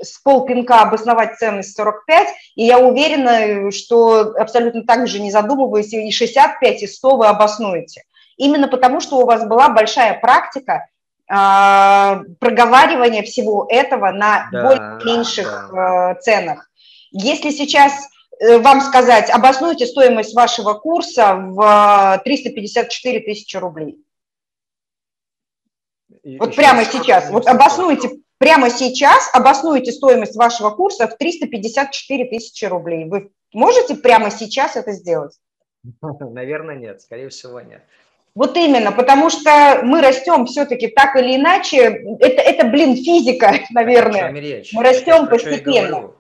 [0.00, 6.10] с полпинка обосновать ценность 45, и я уверена, что абсолютно так же не задумываясь, и
[6.10, 8.04] 65, и 100 вы обоснуете.
[8.40, 10.88] Именно потому, что у вас была большая практика
[11.28, 11.34] э,
[12.40, 16.12] проговаривания всего этого на да, более меньших да.
[16.12, 16.70] э, ценах.
[17.10, 17.92] Если сейчас
[18.40, 23.98] э, вам сказать, обоснуйте стоимость вашего курса в 354 тысячи рублей,
[26.22, 32.64] и вот прямо сейчас, вот обоснуйте, прямо сейчас обоснуйте стоимость вашего курса в 354 тысячи
[32.64, 33.04] рублей.
[33.04, 35.38] Вы можете прямо сейчас это сделать?
[36.00, 37.82] Наверное, нет, скорее всего, нет.
[38.34, 44.32] Вот именно, потому что мы растем все-таки так или иначе, это, это блин, физика, наверное.
[44.32, 44.72] Речь?
[44.72, 46.12] Мы растем постепенно.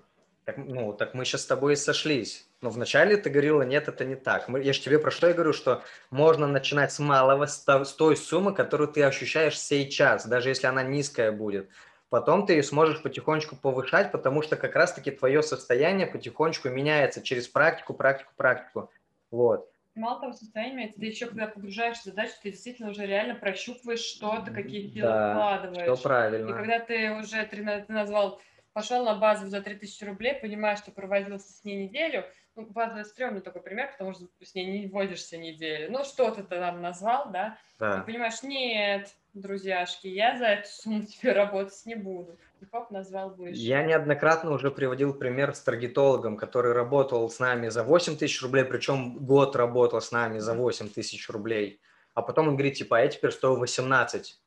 [0.44, 2.46] Так, ну, так мы сейчас с тобой и сошлись.
[2.60, 4.48] Но вначале ты говорила, нет, это не так.
[4.48, 7.92] Мы, я же тебе про что я говорю, что можно начинать с малого, с, с
[7.92, 11.68] той суммы, которую ты ощущаешь сейчас, даже если она низкая будет.
[12.08, 17.46] Потом ты ее сможешь потихонечку повышать, потому что как раз-таки твое состояние потихонечку меняется через
[17.46, 18.90] практику, практику, практику.
[19.30, 19.70] Вот.
[20.00, 24.50] Мало того, состояние ты еще когда погружаешься в задачу, ты действительно уже реально прощупываешь что-то,
[24.50, 25.98] какие дела да, вкладываешь.
[25.98, 26.50] Все правильно.
[26.50, 28.40] И когда ты уже, ты назвал
[28.72, 32.24] пошел на базу за 3000 рублей, понимаешь, что провозился с ней неделю,
[32.56, 35.90] ну, базовый стрёмный такой пример, потому что с ней не водишься неделю.
[35.90, 37.58] Ну, что-то ты там назвал, да?
[37.78, 37.98] да.
[37.98, 42.36] Ты понимаешь, нет, друзьяшки, я за эту сумму тебе работать не буду.
[42.60, 43.54] И хоп, назвал выше.
[43.54, 48.64] Я неоднократно уже приводил пример с таргетологом, который работал с нами за 8 тысяч рублей,
[48.64, 51.80] причем год работал с нами за 8 тысяч рублей.
[52.14, 54.40] А потом он говорит, типа, а я теперь стою 18.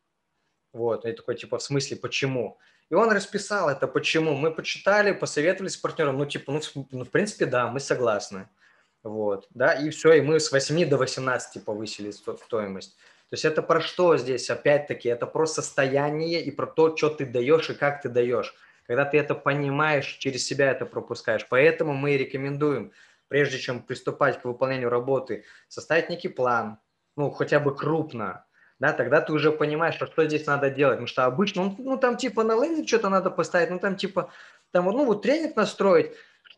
[0.73, 2.59] Вот, и такой, типа, в смысле, почему?
[2.89, 4.35] И он расписал это, почему.
[4.35, 8.47] Мы почитали, посоветовались с партнером, ну, типа, ну, ну, в принципе, да, мы согласны.
[9.03, 12.95] Вот, да, и все, и мы с 8 до 18 повысили стоимость.
[13.29, 14.49] То есть это про что здесь?
[14.49, 18.53] Опять-таки, это про состояние и про то, что ты даешь и как ты даешь.
[18.85, 21.47] Когда ты это понимаешь, через себя это пропускаешь.
[21.49, 22.91] Поэтому мы рекомендуем,
[23.27, 26.77] прежде чем приступать к выполнению работы, составить некий план,
[27.15, 28.45] ну, хотя бы крупно,
[28.83, 30.95] да, тогда ты уже понимаешь, что, что здесь надо делать.
[30.95, 34.29] Потому что обычно, ну, ну там типа на лендинг что-то надо поставить, ну, там типа,
[34.71, 36.11] там, ну, вот тренинг настроить,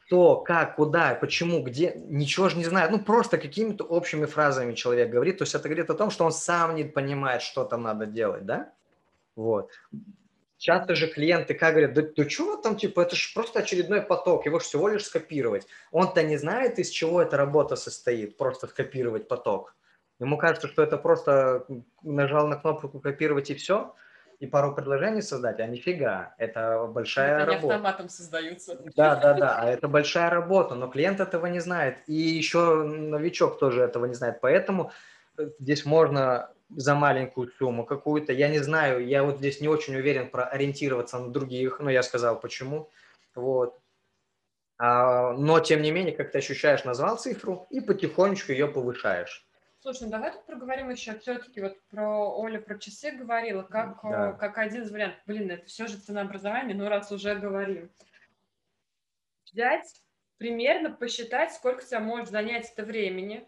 [0.07, 2.89] что, как, куда, почему, где, ничего же не знает.
[2.89, 5.37] Ну, просто какими-то общими фразами человек говорит.
[5.37, 8.43] То есть это говорит о том, что он сам не понимает, что там надо делать,
[8.43, 8.71] да?
[9.35, 9.69] Вот.
[10.57, 14.47] Часто же клиенты как говорят, да, да что там, типа, это же просто очередной поток,
[14.47, 15.67] его всего лишь скопировать.
[15.91, 19.75] Он-то не знает, из чего эта работа состоит, просто скопировать поток.
[20.19, 21.65] Ему кажется, что это просто
[22.01, 23.93] нажал на кнопку копировать и все,
[24.39, 27.65] и пару предложений создать, а нифига, это большая это работа.
[27.65, 28.79] Они автоматом создаются.
[28.95, 33.59] Да, да, да, а это большая работа, но клиент этого не знает, и еще новичок
[33.59, 34.91] тоже этого не знает, поэтому
[35.37, 39.95] э, здесь можно за маленькую сумму какую-то, я не знаю, я вот здесь не очень
[39.95, 42.89] уверен про ориентироваться на других, но я сказал почему,
[43.35, 43.77] вот.
[44.77, 49.45] А, но, тем не менее, как ты ощущаешь, назвал цифру и потихонечку ее повышаешь.
[49.85, 54.33] Слушай, ну давай тут проговорим еще все-таки вот про Оля про часы говорила, как, да.
[54.33, 55.21] как один из вариантов.
[55.27, 57.91] Блин, это все же ценообразование, но раз уже говорим.
[59.45, 60.01] Взять,
[60.37, 63.47] примерно посчитать, сколько тебя может занять это времени,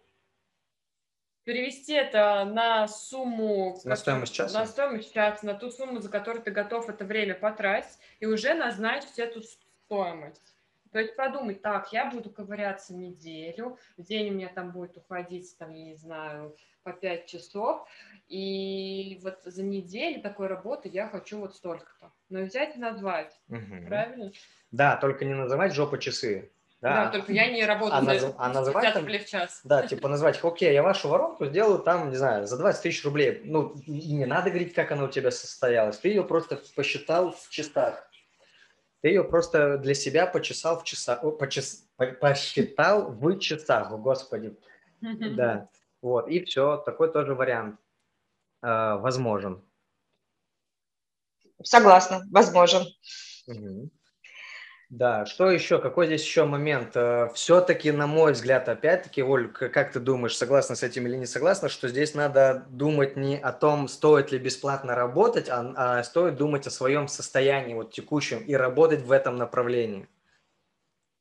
[1.43, 3.76] перевести это на сумму...
[3.84, 4.60] На стоимость часа?
[4.60, 8.54] На стоимость часа, на ту сумму, за которую ты готов это время потратить, и уже
[8.54, 10.57] назначить эту стоимость.
[10.91, 15.56] То есть подумать, так, я буду ковыряться неделю, в день у меня там будет уходить,
[15.58, 17.88] там, я не знаю, по 5 часов,
[18.28, 22.12] и вот за неделю такой работы я хочу вот столько-то.
[22.30, 23.88] Но взять и назвать, угу.
[23.88, 24.32] правильно?
[24.71, 26.52] Да, только не называть жопа часы.
[26.80, 27.06] Да.
[27.06, 29.62] да, только я не работаю а, за а называть там, в час.
[29.63, 33.41] Да, типа назвать, окей, я вашу воронку сделаю там, не знаю, за 20 тысяч рублей.
[33.45, 35.97] Ну, не надо говорить, как она у тебя состоялась.
[35.97, 38.08] Ты ее просто посчитал в часах.
[39.08, 41.88] Ты ее просто для себя почесал в часах, почес,
[42.20, 44.54] посчитал в часах, господи.
[45.00, 45.70] Да,
[46.02, 47.80] вот, и все, такой тоже вариант
[48.62, 49.63] э, возможен.
[51.63, 52.86] Согласна, возможен.
[53.48, 53.89] Угу.
[54.89, 55.80] Да, что еще?
[55.80, 56.95] Какой здесь еще момент?
[56.95, 61.26] Э, Все-таки, на мой взгляд, опять-таки, Оль, как ты думаешь, согласна с этим или не
[61.26, 66.38] согласна, что здесь надо думать не о том, стоит ли бесплатно работать, а, а стоит
[66.38, 70.08] думать о своем состоянии вот текущем и работать в этом направлении.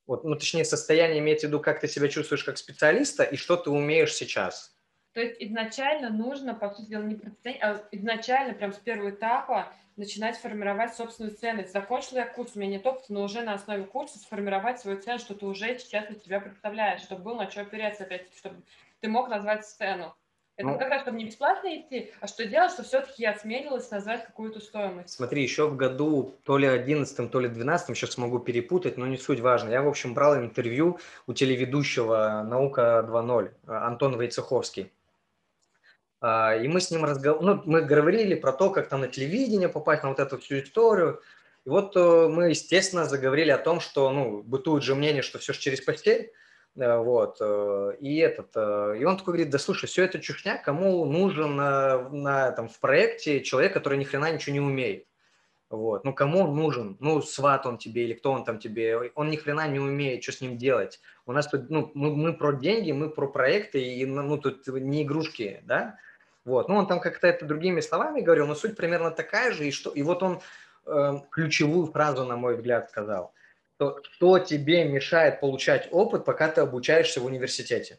[0.06, 3.56] Вот, ну, точнее, состояние имеется в виду, как ты себя чувствуешь как специалиста и что
[3.56, 4.76] ты умеешь сейчас.
[5.12, 7.18] То есть изначально нужно, по сути дела, не
[7.60, 11.72] а изначально, прям с первого этапа, начинать формировать собственную ценность.
[11.72, 15.18] Закончила я курс, у меня нет опыта, но уже на основе курса сформировать свою цену,
[15.18, 18.62] что ты уже сейчас для себя представляешь, чтобы был на что опереться опять, чтобы
[19.00, 20.14] ты мог назвать цену.
[20.56, 23.90] Это ну, как раз, чтобы не бесплатно идти, а что делать, что все-таки я осмелилась
[23.90, 25.10] назвать какую-то стоимость.
[25.10, 29.18] Смотри, еще в году то ли 11 то ли 12 сейчас могу перепутать, но не
[29.18, 29.68] суть важно.
[29.68, 34.90] Я, в общем, брал интервью у телеведущего «Наука 2.0» Антон Войцеховский.
[36.20, 39.68] А, и мы с ним разговаривали, ну, мы говорили про то, как там на телевидение
[39.68, 41.20] попасть, на вот эту всю историю.
[41.64, 45.52] И вот э, мы, естественно, заговорили о том, что, ну, бытует же мнение, что все
[45.52, 46.32] же через постель,
[46.76, 51.04] э, вот, э, и этот, и он такой говорит, да слушай, все это чушня, кому
[51.04, 55.06] нужен на, на, там, в проекте человек, который ни хрена ничего не умеет.
[55.68, 56.04] Вот.
[56.04, 56.96] Ну, кому он нужен?
[57.00, 59.10] Ну, сват он тебе или кто он там тебе?
[59.16, 61.00] Он ни хрена не умеет, что с ним делать.
[61.26, 65.02] У нас тут, ну, мы, мы про деньги, мы про проекты, и, ну, тут не
[65.02, 65.98] игрушки, да?
[66.44, 66.68] Вот.
[66.68, 69.66] Ну, он там как-то это другими словами говорил, но суть примерно такая же.
[69.66, 70.40] И, что, и вот он
[70.86, 73.34] э, ключевую фразу, на мой взгляд, сказал.
[73.74, 77.98] Что, что тебе мешает получать опыт, пока ты обучаешься в университете?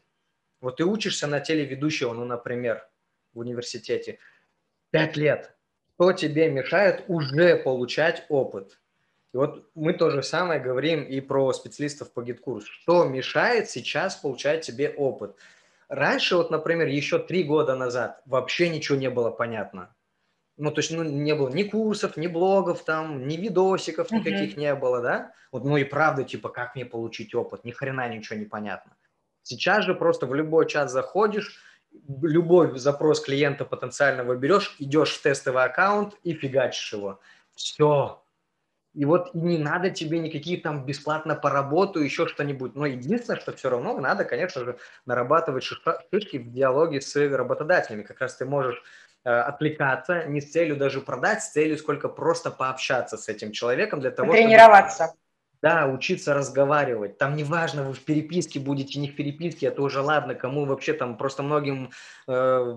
[0.62, 2.88] Вот ты учишься на телеведущего, ну, например,
[3.34, 4.20] в университете.
[4.90, 5.54] Пять лет.
[5.96, 8.80] Что тебе мешает уже получать опыт?
[9.34, 12.72] И вот мы то же самое говорим и про специалистов по GetCourse у.
[12.72, 15.36] Что мешает сейчас получать тебе опыт?
[15.90, 19.94] Раньше, вот, например, еще три года назад вообще ничего не было понятно.
[20.58, 24.60] Ну, то есть, ну, не было ни курсов, ни блогов там, ни видосиков никаких uh-huh.
[24.60, 25.32] не было, да?
[25.52, 27.64] Вот, ну и правда, типа, как мне получить опыт?
[27.64, 28.98] Ни хрена ничего не понятно.
[29.44, 31.62] Сейчас же просто в любой чат заходишь,
[32.22, 37.20] любой запрос клиента потенциального берешь, идешь в тестовый аккаунт и фигачишь его.
[37.56, 38.24] Все,
[38.98, 42.74] и вот не надо тебе никакие там бесплатно по работу, еще что-нибудь.
[42.74, 48.02] Но единственное, что все равно надо, конечно же, нарабатывать шишки в диалоге с работодателями.
[48.02, 48.82] Как раз ты можешь
[49.24, 54.00] э, отвлекаться не с целью даже продать, с целью сколько просто пообщаться с этим человеком
[54.02, 55.06] для того, Тренироваться.
[55.06, 55.20] чтобы
[55.62, 57.20] Да, учиться разговаривать.
[57.20, 61.18] Там неважно, вы в переписке будете, не в переписке, это уже ладно, кому вообще там
[61.18, 61.92] просто многим
[62.28, 62.76] э,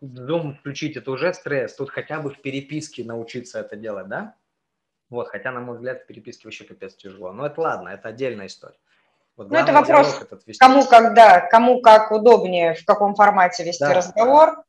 [0.00, 1.76] дом включить, это уже стресс.
[1.76, 4.34] Тут хотя бы в переписке научиться это делать, да?
[5.10, 7.32] Вот, хотя, на мой взгляд, в переписке вообще капец тяжело.
[7.32, 8.78] Но это ладно, это отдельная история.
[9.36, 10.20] Вот ну, это вопрос,
[10.58, 13.94] кому когда, кому как удобнее, в каком формате вести да.
[13.94, 14.64] разговор.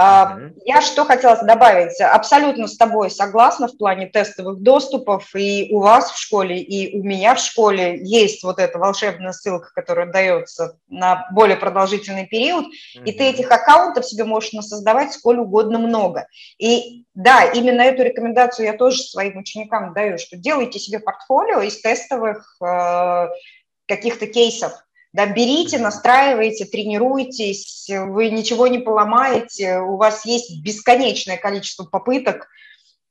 [0.00, 0.62] Mm-hmm.
[0.64, 6.10] Я что хотела добавить, абсолютно с тобой согласна в плане тестовых доступов, и у вас
[6.10, 11.28] в школе, и у меня в школе есть вот эта волшебная ссылка, которая дается на
[11.32, 13.04] более продолжительный период, mm-hmm.
[13.04, 16.26] и ты этих аккаунтов себе можешь создавать сколь угодно много.
[16.58, 21.80] И да, именно эту рекомендацию я тоже своим ученикам даю, что делайте себе портфолио из
[21.80, 23.28] тестовых э,
[23.86, 24.72] каких-то кейсов,
[25.12, 32.48] да, берите, настраивайте, тренируйтесь, вы ничего не поломаете, у вас есть бесконечное количество попыток,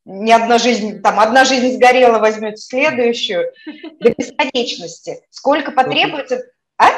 [0.06, 3.52] ни одна жизнь, там, одна жизнь сгорела, возьмете следующую,
[4.00, 5.22] до бесконечности.
[5.30, 6.46] Сколько потребуется...
[6.78, 6.90] А?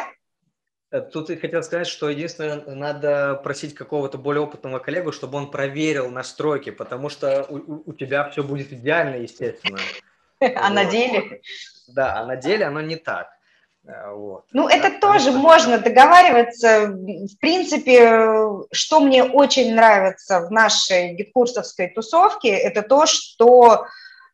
[0.91, 5.51] Э, тут я хотел сказать, что единственное, надо просить какого-то более опытного коллегу, чтобы он
[5.51, 9.79] проверил настройки, потому что у, у тебя все будет идеально, естественно.
[10.55, 11.41] А на деле?
[11.87, 13.29] Да, а на деле оно не так.
[13.87, 14.45] Э, вот.
[14.51, 16.87] Ну, это да, тоже можно договариваться.
[16.87, 23.85] В принципе, что мне очень нравится в нашей гид-курсовской тусовке, это то, что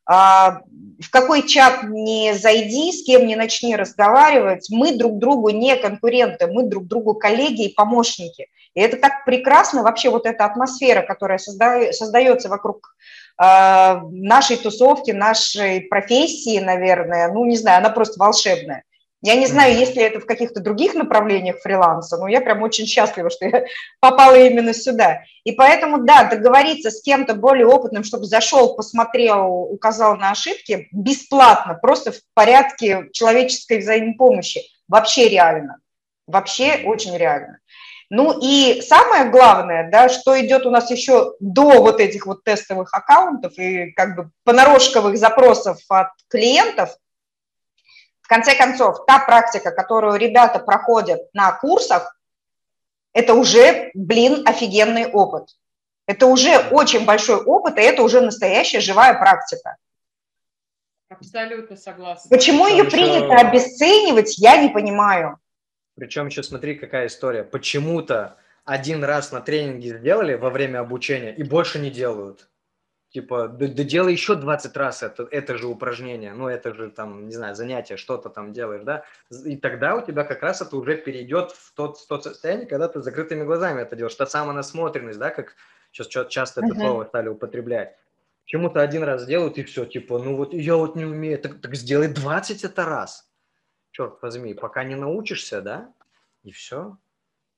[0.09, 0.61] а,
[1.01, 6.47] в какой чат не зайди, с кем не начни разговаривать, мы друг другу не конкуренты,
[6.47, 8.47] мы друг другу коллеги и помощники.
[8.73, 11.91] И это так прекрасно, вообще вот эта атмосфера, которая созда...
[11.91, 12.95] создается вокруг
[13.37, 18.83] э, нашей тусовки, нашей профессии, наверное, ну, не знаю, она просто волшебная.
[19.23, 22.85] Я не знаю, есть ли это в каких-то других направлениях фриланса, но я прям очень
[22.85, 23.65] счастлива, что я
[23.99, 25.21] попала именно сюда.
[25.43, 31.73] И поэтому, да, договориться с кем-то более опытным, чтобы зашел, посмотрел, указал на ошибки, бесплатно,
[31.73, 35.79] просто в порядке человеческой взаимопомощи, вообще реально.
[36.27, 37.59] Вообще очень реально.
[38.09, 42.93] Ну и самое главное, да, что идет у нас еще до вот этих вот тестовых
[42.93, 46.95] аккаунтов и как бы понарошковых запросов от клиентов–
[48.27, 52.19] в конце концов, та практика, которую ребята проходят на курсах,
[53.13, 55.47] это уже, блин, офигенный опыт.
[56.07, 59.77] Это уже очень большой опыт, и это уже настоящая живая практика.
[61.07, 62.29] Абсолютно согласна.
[62.29, 63.47] Почему ее принято еще...
[63.47, 65.39] обесценивать, я не понимаю.
[65.95, 67.45] Причем еще смотри, какая история.
[67.45, 72.49] Почему-то один раз на тренинге сделали во время обучения и больше не делают.
[73.09, 77.27] Типа, да, да делай еще 20 раз это, это же упражнение, ну, это же там,
[77.27, 79.05] не знаю, занятие, что-то там делаешь, да,
[79.45, 82.89] и тогда у тебя как раз это уже перейдет в тот, в тот состояние, когда
[82.89, 85.55] ты закрытыми глазами это делаешь, та самая насмотренность, да, как
[85.91, 86.81] сейчас часто это uh-huh.
[86.81, 87.95] слово стали употреблять.
[88.43, 91.75] Почему-то один раз делают и все, типа, ну вот я вот не умею, так, так
[91.75, 93.29] сделай 20 это раз.
[93.91, 95.93] Черт возьми, пока не научишься, да,
[96.43, 96.97] и все.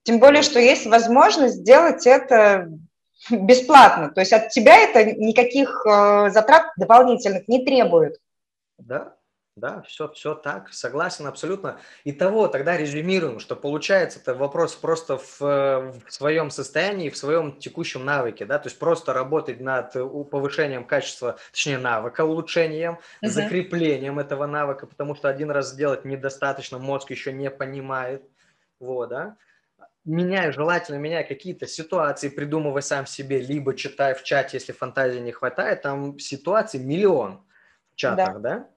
[0.04, 2.72] Тем более, что есть возможность сделать это
[3.30, 4.10] бесплатно.
[4.10, 8.20] То есть от тебя это никаких э, затрат дополнительных не требует.
[8.78, 9.16] Да,
[9.60, 11.80] да, все, все так, согласен абсолютно.
[12.06, 17.58] И того тогда резюмируем, что получается это вопрос просто в, в своем состоянии, в своем
[17.58, 19.94] текущем навыке, да, то есть просто работать над
[20.30, 23.28] повышением качества, точнее навыка, улучшением, uh-huh.
[23.28, 28.24] закреплением этого навыка, потому что один раз сделать недостаточно, мозг еще не понимает,
[28.80, 29.36] вот, да,
[30.06, 35.32] меняй, желательно меняй какие-то ситуации, придумывай сам себе, либо читай в чате, если фантазии не
[35.32, 37.44] хватает, там ситуаций миллион
[37.92, 38.60] в чатах, да?
[38.60, 38.70] да?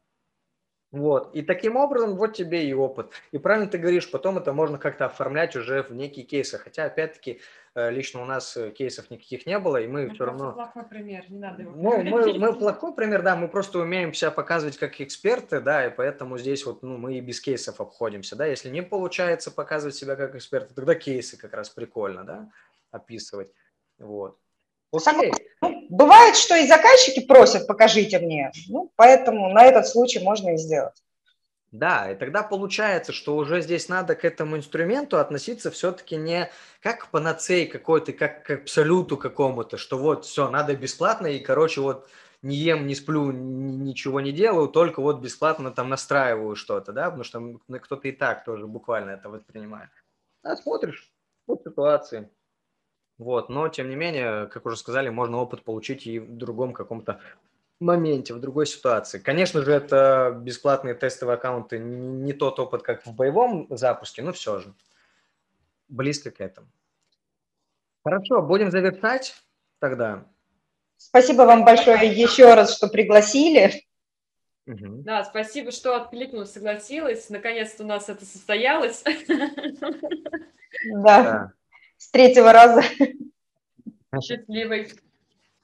[0.92, 1.34] Вот.
[1.34, 3.12] И таким образом вот тебе и опыт.
[3.32, 6.58] И правильно ты говоришь, потом это можно как-то оформлять уже в некие кейсы.
[6.58, 7.40] Хотя, опять-таки,
[7.74, 10.52] лично у нас э, кейсов никаких не было, и мы ну, все равно...
[10.52, 14.30] плохой пример, не надо его ну, мы, мы плохой пример, да, мы просто умеем себя
[14.30, 18.44] показывать как эксперты, да, и поэтому здесь вот ну, мы и без кейсов обходимся, да.
[18.44, 22.50] Если не получается показывать себя как эксперты, тогда кейсы как раз прикольно, да,
[22.90, 23.50] описывать.
[23.98, 24.38] Вот.
[24.92, 25.32] Окей.
[25.62, 28.52] Ну, бывает, что и заказчики просят, покажите мне.
[28.68, 31.02] Ну, поэтому на этот случай можно и сделать.
[31.72, 36.50] Да, и тогда получается, что уже здесь надо к этому инструменту относиться все-таки не
[36.82, 41.80] как к панацеи какой-то, как к абсолюту какому-то, что вот все, надо бесплатно, и, короче,
[41.80, 42.10] вот
[42.42, 47.24] не ем, не сплю, ничего не делаю, только вот бесплатно там настраиваю что-то, да, потому
[47.24, 49.88] что кто-то и так тоже буквально это воспринимает.
[50.42, 51.10] А смотришь
[51.46, 52.28] по ситуации.
[53.16, 57.20] Вот, но тем не менее, как уже сказали, можно опыт получить и в другом каком-то
[57.82, 59.18] моменте, в другой ситуации.
[59.18, 64.60] Конечно же, это бесплатные тестовые аккаунты, не тот опыт, как в боевом запуске, но все
[64.60, 64.74] же
[65.88, 66.68] близко к этому.
[68.04, 69.34] Хорошо, будем завершать
[69.78, 70.24] тогда.
[70.96, 73.84] Спасибо вам большое еще раз, что пригласили.
[74.66, 75.02] Угу.
[75.02, 77.28] Да, спасибо, что откликнулась, согласилась.
[77.28, 79.04] Наконец-то у нас это состоялось.
[80.94, 81.52] Да,
[81.98, 82.82] с третьего раза.
[84.20, 84.92] Счастливый.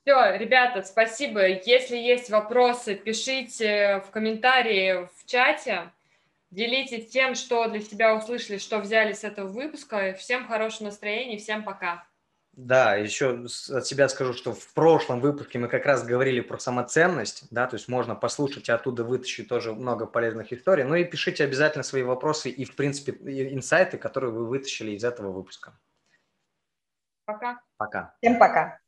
[0.09, 1.47] Все, ребята, спасибо.
[1.47, 5.93] Если есть вопросы, пишите в комментарии в чате.
[6.51, 10.15] Делитесь тем, что для себя услышали, что взяли с этого выпуска.
[10.15, 12.07] Всем хорошего настроения, всем пока.
[12.53, 17.45] Да, еще от себя скажу, что в прошлом выпуске мы как раз говорили про самоценность,
[17.51, 20.85] да, то есть можно послушать и оттуда вытащить тоже много полезных историй.
[20.85, 23.13] Ну и пишите обязательно свои вопросы и, в принципе,
[23.53, 25.79] инсайты, которые вы вытащили из этого выпуска.
[27.27, 27.61] Пока.
[27.77, 28.15] Пока.
[28.23, 28.81] Всем пока.